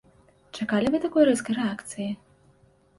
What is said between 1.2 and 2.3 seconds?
рэзкай рэакцыі?